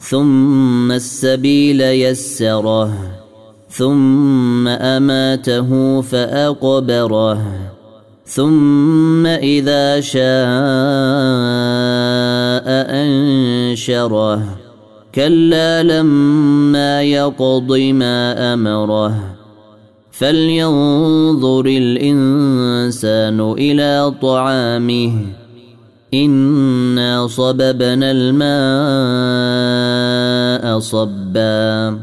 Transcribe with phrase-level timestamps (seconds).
[0.00, 2.92] ثم السبيل يسره
[3.70, 7.70] ثم أماته فأقبره
[8.30, 10.22] ثم إذا شاء
[13.02, 14.42] أنشره.
[15.14, 19.14] كلا لما يقض ما أمره.
[20.10, 25.39] فلينظر الإنسان إلى طعامه.
[26.14, 28.40] انا صببنا الماء
[30.78, 31.98] صبا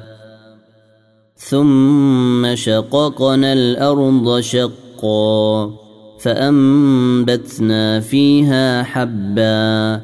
[1.36, 5.72] ثم شققنا الأرض شقا
[6.20, 10.02] فانبتنا فيها حبا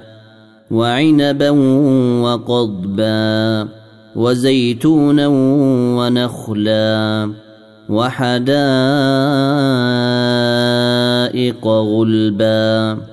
[0.71, 1.49] وعنبا
[2.23, 3.67] وقضبا
[4.15, 5.27] وزيتونا
[5.97, 7.31] ونخلا
[7.89, 8.47] وحدائق
[11.67, 13.12] غلبا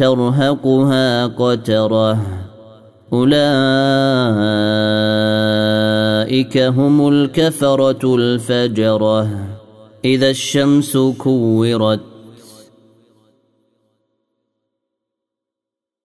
[0.00, 2.18] ترهقها قترة.
[3.12, 3.38] أولئك
[6.58, 9.28] هم الكفرة الفجرة.
[10.04, 12.00] إذا الشمس كورت